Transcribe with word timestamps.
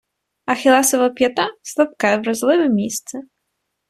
Ахіллесова 0.53 1.09
п'ята— 1.09 1.49
слабке, 1.61 2.17
вразливе 2.17 2.69
місце 2.69 3.21